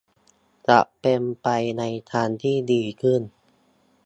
[0.67, 1.47] จะเป็นไป
[1.77, 3.21] ในทางที่ดีขึ้น